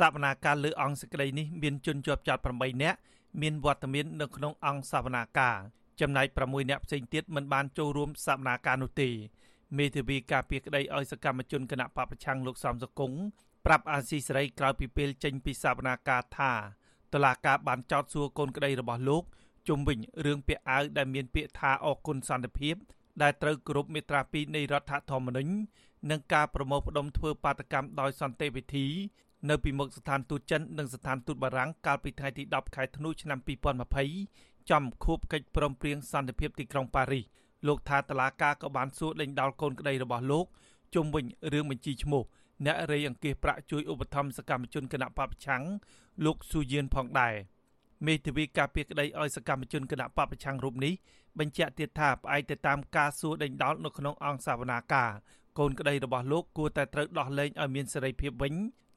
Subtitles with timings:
[0.00, 2.98] សវនាការលើអង្គសេចក្តីនេះមានជនជាប់ចោត8នាក់
[3.42, 5.58] មានវត្តមាននៅក្នុងអង្គសវនាការ
[6.00, 9.08] ចំណែក6នាក់ផ្សេងទៀតមិនបានចូលរួមសវនាការនោះទេ
[9.78, 13.12] មេធាវីការពារក្តីឲ្យសកម្មជនគណៈបពប្រឆាំងលោកសំសកុង
[13.66, 16.52] ប្រាប់អាស៊ីសេរីក្រោយពីពេលចេញពីសវនាការថា
[17.12, 19.24] តឡាការបានចោទសួរកូនក្តីរបស់លោក
[19.68, 22.74] ជុំវិញរឿងពាក់អាវដែលមានពាក្យថាអគុណសន្តិភាព
[23.22, 25.52] ដែលត្រូវគោរពមេត្រា2នៃរដ្ឋធម្មនុញ្ញ
[26.10, 28.86] និងការប្រមូលផ្ដុំធ្វើបាតកម្មដោយសន្តិវិធី
[29.48, 33.38] នៅពីមុខស្ថានទូតចិននិងស្ថានទូតបារាំងកាលពីថ្ងៃទី10ខែធ្នូឆ្នាំ
[34.04, 37.24] 2020ចំខួបកិច្ចព្រមព្រៀងសន្តិភាពទីក្រុងប៉ារីស
[37.66, 40.46] លោកថាតឡាកាក៏បានសួរដេញដោលកូនក្តីរបស់លោក
[40.94, 42.22] ជុំវិញរឿងបញ្ជីឈ្មោះ
[42.66, 45.62] អ្នករៃអង្គាសប្រាក់ជួយឧបត្ថម្ភសកម្មជនគណៈបពប្រឆាំង
[46.24, 47.34] លោកស៊ូយៀនផងដែរ
[48.06, 50.94] មេធាវីការពារក្តីឲ្យសកម្មជនគណៈបពប្រឆាំងរូបនេះ
[51.38, 55.12] បញ្ជាក់ទៀតថាផ្អែកទៅតាមការសួរដេញដោលនៅក្នុងអង្គសាវនាការ
[55.58, 58.54] កូនក្តីរបស់លោកគួរតែត្រូវដោះលែងឲ្យមានសេរីភាពវិញ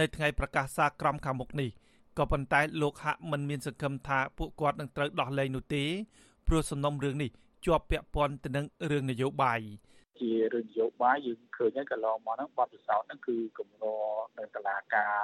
[0.00, 1.70] នៅថ្ងៃប្រកាសសារក្រមខាងមុខនេះ
[2.18, 5.84] ក៏ប៉ុន្តែលោកហាក់មិនមានសង្ឃឹមថាពួកគាត់នឹងត្រូវដោះលែងនោះទេ
[6.46, 7.30] ព្រោះសំណុំរឿងនេះ
[7.66, 9.60] ជាប់ពាក់ព័ន្ធទៅនឹងរឿងនយោបាយ
[10.20, 13.84] ជារឿងនយោបាយយើងឃើញហើយកន្លងមកហ្នឹងបទពិសោធន៍ហ្នឹងគឺគម្រ
[14.38, 15.14] នៅតឡាការ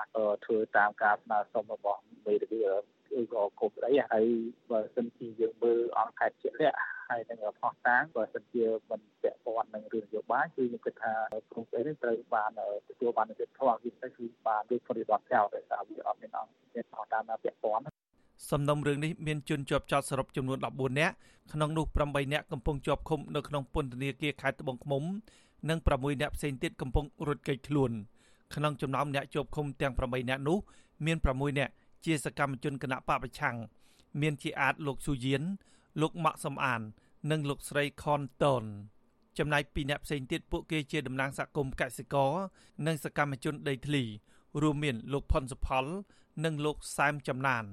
[0.45, 2.61] ធ្វើតាមការស្នើសុំរបស់ មេធាវី
[3.21, 4.27] ឬក៏គប់អីហើយ
[4.71, 6.79] បើសិនជាយើងមើលអង្គខេត្តជាក់លាក់
[7.11, 11.13] ហើយនឹងផោះតាងបើសិនជាមិនពាក់ព័ន្ធនឹងរឿងនយោបាយគឺខ្ញុំគិតថា
[11.51, 12.51] ក្រុមស្អីនេះត្រូវបាន
[12.89, 17.85] ទទួលបាននូវធម៌វាទៅគឺបានដូចប្រតិបត្តិចោលតែថាវាអត់មានអង្គមានផោះតាងណាពាក់ព័ន្ធ
[18.51, 21.15] សំណុំរឿងនេះមានជនជាប់ចោតសរុបចំនួន14នាក់
[21.53, 25.03] ក្នុងនោះ8នាក់កំពុងជាប់ឃុំនៅក្នុងពន្ធនាគារខេត្តត្បូងឃ្មុំ
[25.69, 27.91] និង6នាក់ផ្សេងទៀតកំពុងរត់គេចខ្លួន
[28.55, 30.59] ក្នុងចំណោមអ្នកជាប់ឃុំទាំង8នាក់នោះ
[31.07, 31.73] មាន6នាក់
[32.05, 33.57] ជាសកម្មជនគណៈបពប្រឆាំង
[34.21, 35.43] មានជាអាចលោកស៊ូយៀន
[36.01, 36.81] លោកម៉ាក់សំអាន
[37.31, 38.65] និងលោកស្រីខនតន
[39.39, 42.33] ចំណែកពីរអ្នកផ្សេងទៀតពួកគេជាតំណាងសហគមន៍កសិករ
[42.87, 44.03] និងសកម្មជនដីធ្លី
[44.63, 45.85] រួមមានលោកផុនសុផល
[46.45, 47.65] និងលោកសែមចំណាន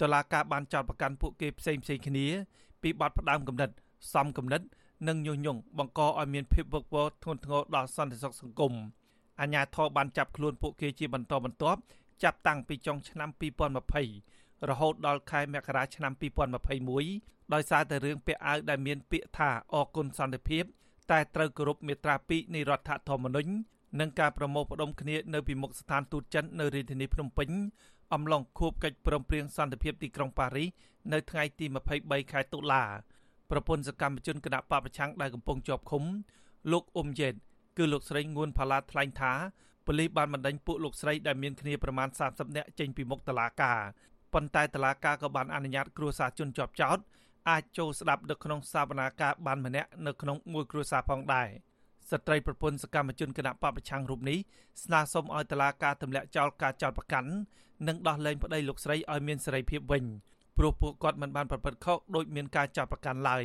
[0.00, 2.26] តឡាការបានចោទប្រកាន់ពួកគេផ្សេងផ្សេងគ្នា
[2.82, 3.74] ពីបទផ្ដាំកំណត់
[4.14, 4.66] សំកំណត់
[5.08, 8.72] និងញុះញង់បង្កឲ្យមានភាពវឹកវរធ្ងន់ធ្ងរដល់សន្តិសុខសង្គម
[9.40, 11.80] អាជ្ញាធរបានចាប់ខ្លួនពួកគេជាបន្តបន្ទាប់
[12.22, 13.28] ចាប់តាំងពីចុងឆ្នាំ
[13.98, 16.12] 2020រហូតដល់ខែមករាឆ្នាំ
[16.82, 20.64] 2021ដោយសារតែរឿងពាក់អាវដែលមានពាក្យថាអគុណសន្តិភាព
[21.10, 23.52] តែត្រូវគោរពមាត្រា2នៃរដ្ឋធម្មនុញ្ញ
[24.00, 27.50] និងការប្រមូលផ្ដុំគ្នានៅពីមុខស្ថានទូតចិននៅរាជធានីភ្នំពេញ
[28.14, 30.68] អំឡុងខួបកិច្ចព្រមព្រៀងសន្តិភាពទីក្រុងប៉ារីស
[31.12, 31.66] នៅថ្ងៃទី
[31.98, 32.84] 23ខែតុលា
[33.50, 36.04] ប្រពន្ធសកម្មជនគណៈបពប្រឆាំងដែលកំពុងជាប់ឃុំ
[36.72, 37.34] លោកអ៊ុំយេត
[37.78, 39.32] គឺលោកស្រីងួនផាឡាថ្លែងថា
[39.86, 43.78] ប៉ូលីសបានបណ្ដេញពួកលោកស្រីដែលមានគ្នាប្រមាណ30នាក់ចេញពីមុខតុលាការ
[44.34, 46.98] ប៉ុន្តែតុលាការក៏បានអនុញ្ញាតគ្រួសារជនជាប់ចោត
[47.50, 51.48] អាចចូលស្ដាប់នៅក្នុងសវនាការបានម្នាក់នៅក្នុងមួយគ្រួសារផងដែរ
[52.10, 54.38] ស្ត្រីប្រពន្ធសកម្មជនគណៈបពប្រឆាំងរូបនេះ
[54.84, 57.30] ស្នើសុំឲ្យតុលាការទម្លាក់ចោលការចោទប្រកាន់
[57.88, 60.04] និងដោះលែងប្តីលោកស្រីឲ្យមានសេរីភាពវិញ
[60.58, 63.44] ព្រោះពួកគាត់មិនបានប្រព្រឹត្តខុសដោយមានការចោទប្រកាន់ឡើយ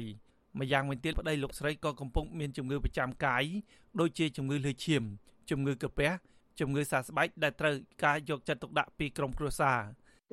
[0.59, 3.43] ម្យ៉ាងវិញទៀតប្តីលោកស្រីក៏កំពុងមានជំងឺប្រចាំកាយ
[3.99, 5.03] ដូចជាជំងឺលើឈាម
[5.49, 6.09] ជំងឺកាពះ
[6.59, 7.73] ជំងឺសើស្បែកដែលត្រូវ
[8.03, 9.79] ការយកចិត្តទុកដាក់ពីក្រុមគ្រួសារ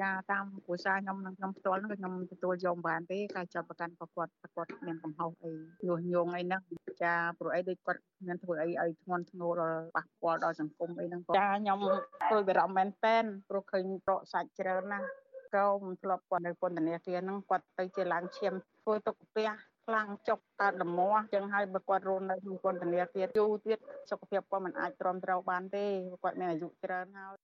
[0.03, 5.53] ចាតាមគ្រួសារខ្ញុំនិងខ្ញុំផ្ទាល់ហ្នឹងខ្ញុំទទួលយកមិនបានទេការចាប់ប្រកាន់របស់គាត់គាត់មានកំហុសអី
[5.87, 6.63] ញុះញង់អីហ្នឹង
[7.03, 11.79] ចាព្រោះអីដូចគាត់មានធ្វើអីឲ្យធ្ងន់ធ្ងរដល់ប៉ះពាល់ដល់សង្គមអីហ្នឹងចាខ្ញុំ
[12.29, 15.07] ព្រួយបារម្ភមែនតែនព្រោះឃើញប្រកសាច់ច្រើនណាស់
[15.55, 18.55] កោមិនធ្លាប់គាត់នៅពន្ធនាគារហ្នឹងគាត់ទៅជាឡើងឈាម
[18.87, 19.51] ធ្វើទុកផ្ទះ
[19.87, 23.79] ខ្លាំងចុកកើតលមាស់ចឹងហើយបើគាត់រស់នៅក្នុងពន្ធនាគារយូរទៀត
[24.11, 25.85] សុខភាពគាត់មិនអាចទ្រាំទ្របានទេ
[26.23, 27.35] គាត់មានអាយុច្រើនហើយ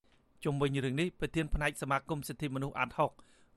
[0.44, 3.12] ជុំវិញរឿងនេះប្រធានផ្នែកសមាគមសិទ្ធិមនុស្សអាត់ហុក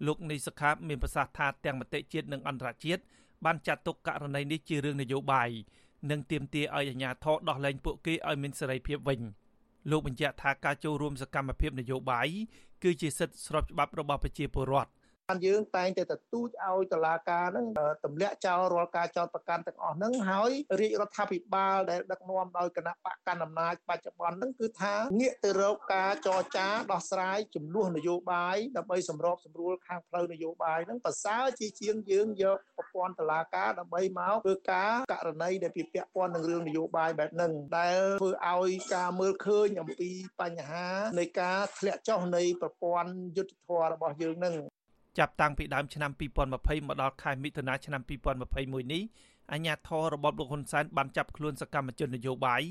[0.08, 3.02] លោកនីសខាមានប្រសាសន៍ថាទាំងមតិជាតិនិងអន្តរជាតិ
[3.46, 5.50] បានចាត់ទុកករណីនេះជារឿងនយោបាយ
[6.12, 9.20] និងទាមទារឲ្យអាជ្ញាធរដោះលែងពួកគេឲ្យមានសេរីភាពវិញ
[9.92, 12.28] លោកបញ្ជាក់ថាការចូលរួមសកម្មភាពនយោបាយ
[12.84, 14.96] គឺជាសិទ្ធិស្របច្បាប់របស់ប្រជាពលរដ្ឋបា
[15.34, 17.68] នយើងតែងតែទទូចឲ្យតុលាការហ្នឹង
[18.06, 40.12] ទម្លាក់ចោលរាល់ការចោទប្រកាន់ទាំងអស់ហ្នឹងហើយរាជរដ្ឋាភិបាលដែលដឹកនាំដោយគណៈបកកណ្ដាលអំណាចបច្ចុប្បន្នហ្នឹងគឺថាងាកទៅរកការចរចាដោះស្រាយចំនួននយោបាយដើម្បីសម្របសម្រួលខាងផ្លូវនយោបាយហ្នឹងប្រសើរជាជាងយើងយកប្រព័ន្ធតុលាការដើម្បីមកធ្វើការករណីដែលពាក់ព័ន្ធនឹងរឿងនយោបាយបែបហ្នឹងដែលធ្វើឲ្យការមើលឃើញអំពី
[40.42, 40.88] បញ្ហា
[41.20, 44.56] នៃការធ្លាក់ចុះនៃប្រព័ន្ធយុត្តិធម៌របស់យើងហ្នឹង
[45.18, 48.02] ចាប់តាំងពីដើមឆ្នាំ2020មកដល់ខែមិថុនាឆ្នាំ
[48.48, 49.04] 2021នេះ
[49.52, 52.64] អាជ្ញាធររបបលោកហ៊ុនសែនបានចាប់ខ្លួនសកម្មជននយោបាយ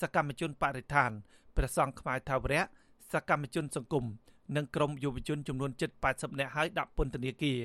[0.00, 1.10] សកម្មជនបរិស្ថាន
[1.56, 2.62] ព្រះសង្ឃខ្មែរថាវរៈ
[3.12, 4.04] សកម្មជនសង្គម
[4.56, 7.60] និងក្រុមយុវជនចំនួនជិត80នាក់ហើយដាក់ពន្ធនាគារ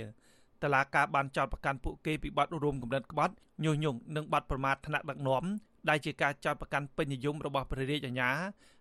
[0.62, 5.44] តឡាការបានចោទប្រកាន់ពួកគេពីបទរួមគំនិតក្បត់ញុះញង់និងបទប្រមាថថ្នាក់ដឹកនាំ
[5.90, 8.30] ដែលជាការចោទប្រកាន់ពេញនិយមរបស់ព្រះរាជអាជ្ញា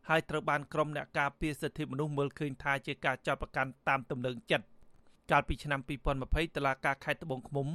[0.09, 4.67] ហើយត្រូវបានក្រុមអ្នកការពារសិទ្ធិមនុស្សមើលឃើញថាជាការចោទប្រកាន់តាមទំនឹងចិត្ត
[5.31, 5.81] កាលពីឆ្នាំ
[6.19, 7.69] 2020តឡាការខេត្តត្បូងឃ្មុំ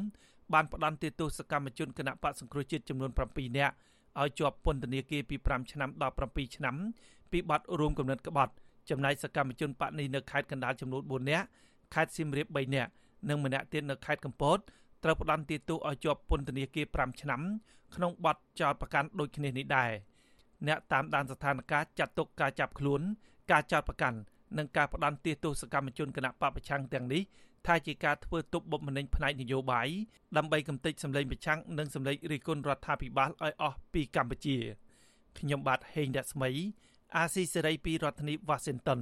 [0.53, 3.73] បានផ្ដន្ទាទោសកម្មជនគណៈបកសង្គ្រោះជាតិចំនួន7នាក់
[4.21, 6.75] ឲ្យជាប់ពន្ធនាគារពី5ឆ្នាំដល់7ឆ្នាំ
[7.31, 8.53] ពីបទរួមគំនិតក្បត់
[8.89, 11.45] ចំណែកសកម្មជនបកនេះនៅខេត្តកណ្ដាលចំនួន4នាក់
[11.93, 12.91] ខេត្តសៀមរាប3នាក់
[13.29, 14.57] និងម្នាក់ទៀតនៅខេត្តកំពត
[15.03, 17.41] ត្រូវផ្ដន្ទាទោសឲ្យជាប់ពន្ធនាគារ5ឆ្នាំ
[17.95, 19.91] ក្នុងបទចោទប្រកាន់ដូចគ្នានេះដែរ
[20.67, 23.01] អ្នកតាមដានស្ថានភាពចាត់ទុកការចាប់ខ្លួន
[23.51, 24.17] ការចោទប្រកាន់
[24.57, 27.23] និងការផ្ដន្ទាទោសកម្មជនគណៈបពប្រឆាំងទាំងនេះ
[27.65, 29.87] ថាជាការធ្វើទុកបុកម្នេញផ្នែកនយោបាយ
[30.37, 34.57] ដើម្បីកំទេចសម្លេងប្រឆាំងនិងសម្លេងរិះគន់រដ្ឋាភិបាលឲ្យអស់ពីកម្ពុជា
[35.39, 36.51] ខ្ញុំបាទហេងរស្មី
[37.15, 39.01] អាស៊ីសេរីពីរដ្ឋធានី Washington